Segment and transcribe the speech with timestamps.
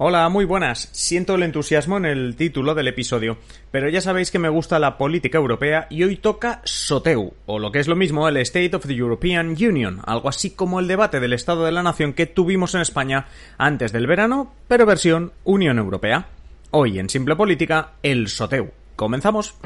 [0.00, 0.90] Hola, muy buenas.
[0.92, 3.36] Siento el entusiasmo en el título del episodio,
[3.72, 7.72] pero ya sabéis que me gusta la política europea y hoy toca SOTEU, o lo
[7.72, 11.18] que es lo mismo el State of the European Union, algo así como el debate
[11.18, 13.26] del Estado de la Nación que tuvimos en España
[13.58, 16.28] antes del verano, pero versión Unión Europea.
[16.70, 18.70] Hoy en Simple Política, el SOTEU.
[18.94, 19.56] ¿Comenzamos?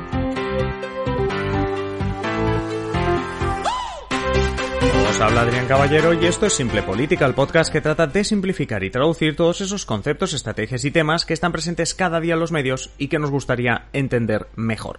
[5.22, 8.90] Habla Adrián Caballero y esto es Simple Política, el podcast que trata de simplificar y
[8.90, 12.90] traducir todos esos conceptos, estrategias y temas que están presentes cada día en los medios
[12.98, 14.98] y que nos gustaría entender mejor.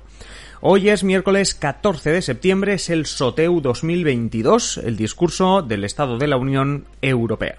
[0.61, 6.27] Hoy es miércoles 14 de septiembre, es el SOTEU 2022, el discurso del Estado de
[6.27, 7.57] la Unión Europea.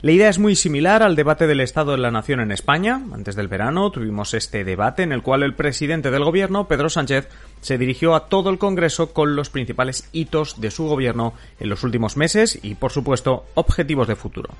[0.00, 3.02] La idea es muy similar al debate del Estado de la Nación en España.
[3.12, 7.28] Antes del verano tuvimos este debate en el cual el presidente del gobierno, Pedro Sánchez,
[7.62, 11.82] se dirigió a todo el Congreso con los principales hitos de su gobierno en los
[11.82, 14.50] últimos meses y, por supuesto, objetivos de futuro.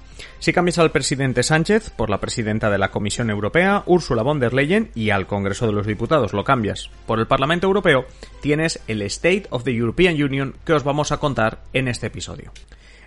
[0.40, 4.54] Si cambias al presidente Sánchez por la presidenta de la Comisión Europea, Ursula von der
[4.54, 8.06] Leyen, y al Congreso de los Diputados lo cambias por el Parlamento Europeo,
[8.40, 12.50] tienes el State of the European Union que os vamos a contar en este episodio.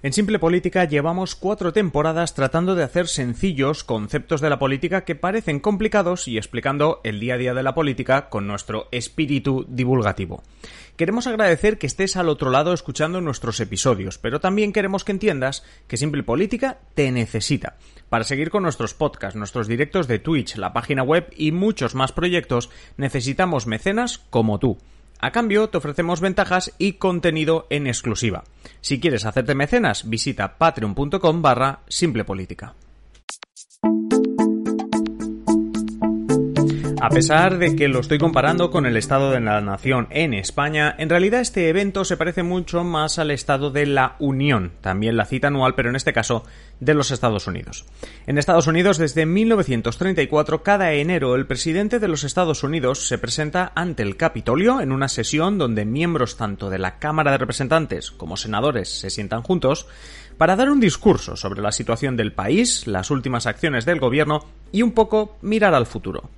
[0.03, 5.13] En Simple Política llevamos cuatro temporadas tratando de hacer sencillos conceptos de la política que
[5.13, 10.41] parecen complicados y explicando el día a día de la política con nuestro espíritu divulgativo.
[10.95, 15.63] Queremos agradecer que estés al otro lado escuchando nuestros episodios, pero también queremos que entiendas
[15.88, 17.77] que Simple Política te necesita.
[18.09, 22.11] Para seguir con nuestros podcasts, nuestros directos de Twitch, la página web y muchos más
[22.11, 24.80] proyectos, necesitamos mecenas como tú.
[25.22, 28.44] A cambio, te ofrecemos ventajas y contenido en exclusiva.
[28.81, 32.73] Si quieres hacerte mecenas, visita patreon.com barra simplepolítica.
[37.02, 40.94] A pesar de que lo estoy comparando con el Estado de la Nación en España,
[40.99, 45.26] en realidad este evento se parece mucho más al Estado de la Unión, también la
[45.26, 46.43] cita anual, pero en este caso
[46.80, 47.86] de los Estados Unidos.
[48.27, 53.71] En Estados Unidos, desde 1934, cada enero el presidente de los Estados Unidos se presenta
[53.73, 58.37] ante el Capitolio en una sesión donde miembros tanto de la Cámara de Representantes como
[58.37, 59.87] senadores se sientan juntos
[60.37, 64.83] para dar un discurso sobre la situación del país, las últimas acciones del gobierno y
[64.83, 66.30] un poco mirar al futuro.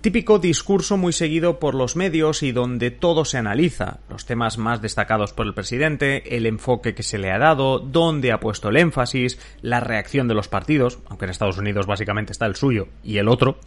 [0.00, 4.80] Típico discurso muy seguido por los medios y donde todo se analiza, los temas más
[4.80, 8.76] destacados por el presidente, el enfoque que se le ha dado, dónde ha puesto el
[8.76, 13.18] énfasis, la reacción de los partidos, aunque en Estados Unidos básicamente está el suyo y
[13.18, 13.58] el otro.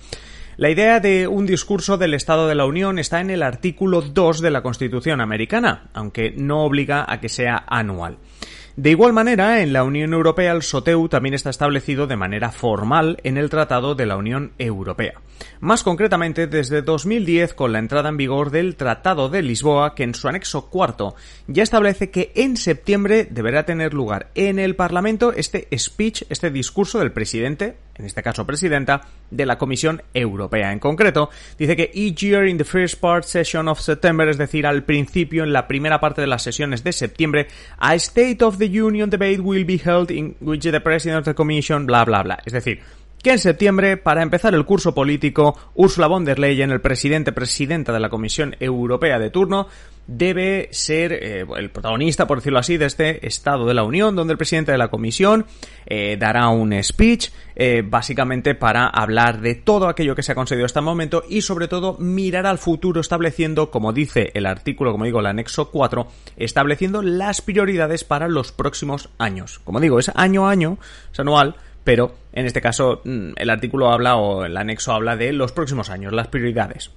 [0.59, 4.41] La idea de un discurso del Estado de la Unión está en el artículo 2
[4.41, 8.17] de la Constitución americana, aunque no obliga a que sea anual.
[8.79, 13.17] De igual manera, en la Unión Europea el SOTEU también está establecido de manera formal
[13.25, 15.15] en el Tratado de la Unión Europea.
[15.59, 20.15] Más concretamente, desde 2010 con la entrada en vigor del Tratado de Lisboa, que en
[20.15, 21.15] su anexo cuarto
[21.47, 26.99] ya establece que en septiembre deberá tener lugar en el Parlamento este speech, este discurso
[26.99, 30.71] del presidente, en este caso presidenta, de la Comisión Europea.
[30.71, 34.65] En concreto, dice que each year in the first part session of September, es decir,
[34.65, 38.81] al principio, en la primera parte de las sesiones de septiembre, a State of the
[38.81, 42.39] Union debate will be held in which the President of the Commission, bla, bla, bla.
[42.45, 42.79] Es decir,
[43.23, 47.91] que en septiembre, para empezar el curso político, Ursula von der Leyen, el presidente presidenta
[47.91, 49.67] de la Comisión Europea de turno,
[50.09, 54.31] debe ser eh, el protagonista, por decirlo así, de este Estado de la Unión, donde
[54.31, 55.45] el presidente de la Comisión
[55.85, 60.65] eh, dará un speech, eh, básicamente para hablar de todo aquello que se ha conseguido
[60.65, 65.05] hasta el momento y, sobre todo, mirar al futuro, estableciendo, como dice el artículo, como
[65.05, 66.07] digo, el anexo 4,
[66.37, 69.59] estableciendo las prioridades para los próximos años.
[69.59, 70.79] Como digo, es año a año,
[71.11, 75.33] es anual, pero en este caso mm, el artículo habla o el anexo habla de
[75.33, 76.91] los próximos años, las prioridades.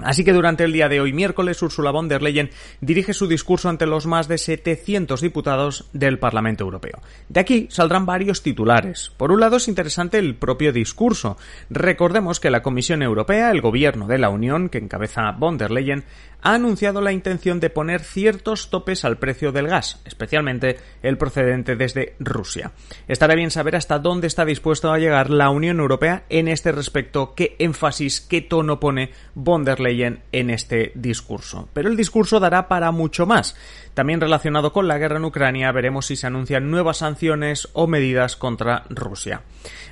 [0.00, 3.68] Así que durante el día de hoy, miércoles, Ursula von der Leyen dirige su discurso
[3.68, 7.00] ante los más de 700 diputados del Parlamento Europeo.
[7.28, 9.12] De aquí saldrán varios titulares.
[9.16, 11.38] Por un lado es interesante el propio discurso.
[11.70, 16.04] Recordemos que la Comisión Europea, el gobierno de la Unión, que encabeza von der Leyen,
[16.42, 21.74] ha anunciado la intención de poner ciertos topes al precio del gas, especialmente el procedente
[21.74, 22.72] desde Rusia.
[23.08, 27.34] Estará bien saber hasta dónde está dispuesto a llegar la Unión Europea en este respecto,
[27.34, 31.68] qué énfasis, qué tono pone von der Leyen en este discurso.
[31.72, 33.56] Pero el discurso dará para mucho más.
[33.94, 38.36] También relacionado con la guerra en Ucrania, veremos si se anuncian nuevas sanciones o medidas
[38.36, 39.42] contra Rusia.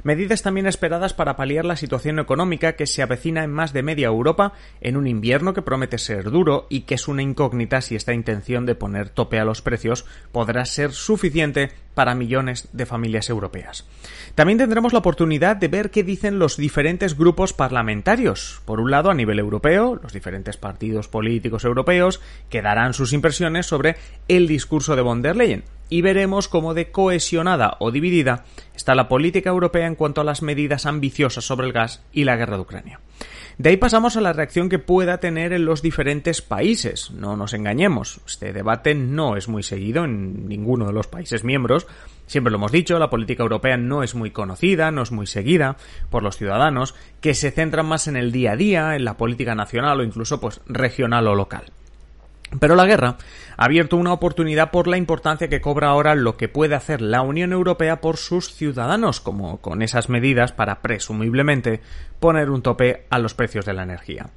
[0.03, 4.09] Medidas también esperadas para paliar la situación económica que se avecina en más de media
[4.09, 8.13] Europa en un invierno que promete ser duro y que es una incógnita si esta
[8.13, 13.87] intención de poner tope a los precios podrá ser suficiente para millones de familias europeas.
[14.35, 18.61] También tendremos la oportunidad de ver qué dicen los diferentes grupos parlamentarios.
[18.65, 22.21] Por un lado, a nivel europeo, los diferentes partidos políticos europeos
[22.51, 23.97] que darán sus impresiones sobre
[24.29, 25.65] el discurso de von der Leyen.
[25.89, 28.45] Y veremos cómo de cohesionada o dividida
[28.75, 32.37] está la política europea en cuanto a las medidas ambiciosas sobre el gas y la
[32.37, 33.01] guerra de Ucrania.
[33.57, 37.13] De ahí pasamos a la reacción que pueda tener en los diferentes países.
[37.13, 41.87] No nos engañemos, este debate no es muy seguido en ninguno de los países miembros.
[42.27, 45.77] Siempre lo hemos dicho, la política europea no es muy conocida, no es muy seguida
[46.11, 49.55] por los ciudadanos, que se centran más en el día a día, en la política
[49.55, 51.73] nacional o incluso pues regional o local.
[52.61, 53.17] Pero la guerra
[53.57, 57.23] ha abierto una oportunidad por la importancia que cobra ahora lo que puede hacer la
[57.23, 61.81] Unión Europea por sus ciudadanos, como con esas medidas para presumiblemente
[62.21, 64.31] poner un tope a los precios de la energía.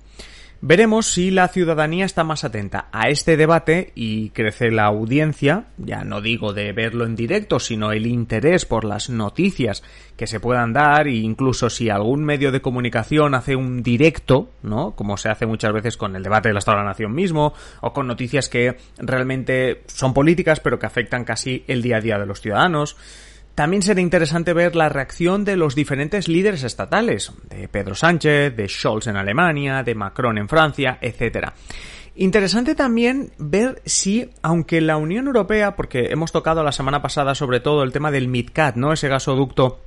[0.60, 6.04] Veremos si la ciudadanía está más atenta a este debate y crece la audiencia, ya
[6.04, 9.84] no digo de verlo en directo, sino el interés por las noticias
[10.16, 14.96] que se puedan dar e incluso si algún medio de comunicación hace un directo, ¿no?
[14.96, 17.94] Como se hace muchas veces con el debate del Estado de la Nación mismo o
[17.94, 22.26] con noticias que realmente son políticas pero que afectan casi el día a día de
[22.26, 22.98] los ciudadanos.
[23.58, 28.70] También será interesante ver la reacción de los diferentes líderes estatales, de Pedro Sánchez, de
[28.70, 31.48] Scholz en Alemania, de Macron en Francia, etc.
[32.14, 37.60] Interesante también ver si, aunque la Unión Europea, porque hemos tocado la semana pasada sobre
[37.60, 38.94] todo el tema del MidCat, ¿no?
[38.94, 39.80] Ese gasoducto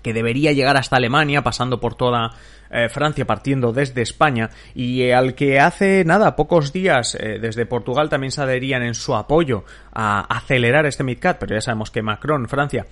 [0.00, 2.32] que debería llegar hasta Alemania, pasando por toda
[2.74, 7.66] eh, Francia, partiendo desde España, y eh, al que hace nada, pocos días, eh, desde
[7.66, 12.00] Portugal también se adherían en su apoyo a acelerar este MidCat, pero ya sabemos que
[12.00, 12.86] Macron, Francia,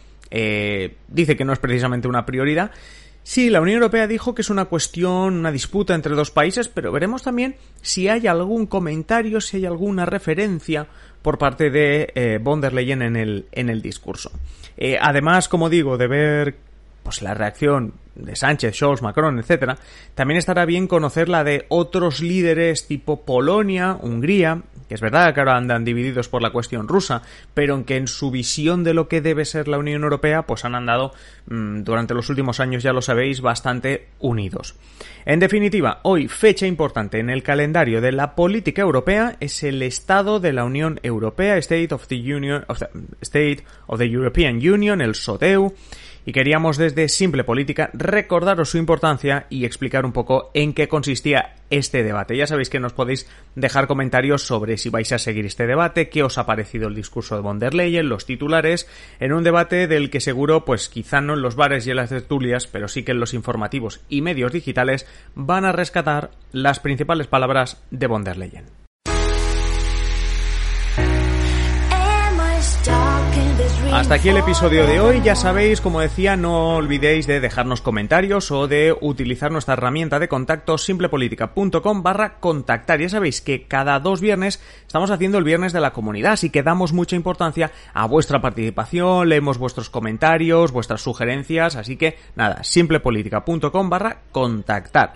[1.09, 2.71] dice que no es precisamente una prioridad.
[3.23, 6.93] Sí, la Unión Europea dijo que es una cuestión, una disputa entre dos países, pero
[6.93, 10.87] veremos también si hay algún comentario, si hay alguna referencia
[11.23, 14.31] por parte de von der Leyen en el, en el discurso.
[15.01, 16.70] además, como digo, de ver
[17.03, 19.79] pues la reacción de Sánchez, Scholz, Macron, etcétera,
[20.15, 25.39] también estará bien conocer la de otros líderes tipo Polonia, Hungría, que es verdad que
[25.39, 27.23] ahora andan divididos por la cuestión rusa,
[27.55, 30.65] pero en que en su visión de lo que debe ser la Unión Europea, pues
[30.65, 31.13] han andado
[31.47, 34.75] mm, durante los últimos años, ya lo sabéis, bastante unidos.
[35.25, 40.41] En definitiva, hoy fecha importante en el calendario de la política europea es el Estado
[40.41, 42.65] de la Unión Europea, State of the Union,
[43.21, 45.73] State of the European Union, el SODEU,
[46.25, 51.57] y queríamos desde Simple Política recordaros su importancia y explicar un poco en qué consistía
[51.71, 52.37] este debate.
[52.37, 56.23] Ya sabéis que nos podéis dejar comentarios sobre si vais a seguir este debate, qué
[56.23, 58.89] os ha parecido el discurso de von der Leyen, los titulares,
[59.21, 62.11] en un debate del que seguro, pues quizá no en los bares y en las
[62.11, 67.29] tertulias, pero sí que en los informativos y medios digitales van a rescatar las principales
[67.29, 68.80] palabras de von der Leyen.
[74.01, 75.21] Hasta aquí el episodio de hoy.
[75.23, 80.27] Ya sabéis, como decía, no olvidéis de dejarnos comentarios o de utilizar nuestra herramienta de
[80.27, 82.99] contacto simplepolitica.com barra contactar.
[82.99, 86.63] Ya sabéis que cada dos viernes estamos haciendo el viernes de la comunidad, así que
[86.63, 93.91] damos mucha importancia a vuestra participación, leemos vuestros comentarios, vuestras sugerencias, así que nada, simplepolitica.com
[93.91, 95.13] barra contactar.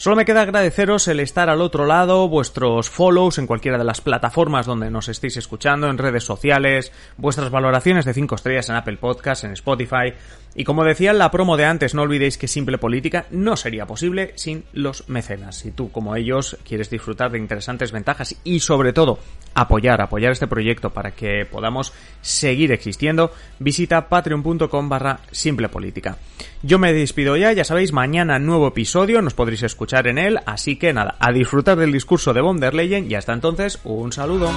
[0.00, 4.00] Solo me queda agradeceros el estar al otro lado, vuestros follows en cualquiera de las
[4.00, 8.98] plataformas donde nos estéis escuchando, en redes sociales, vuestras valoraciones de 5 estrellas en Apple
[8.98, 10.12] Podcasts, en Spotify.
[10.54, 13.86] Y como decía en la promo de antes, no olvidéis que Simple Política no sería
[13.86, 15.56] posible sin los mecenas.
[15.56, 19.18] Si tú, como ellos, quieres disfrutar de interesantes ventajas y sobre todo
[19.54, 26.18] apoyar, apoyar este proyecto para que podamos seguir existiendo, visita patreon.com barra Simple Política.
[26.62, 30.76] Yo me despido ya, ya sabéis, mañana nuevo episodio, nos podréis escuchar en él, así
[30.76, 34.50] que nada, a disfrutar del discurso de von der Leyen y hasta entonces, un saludo.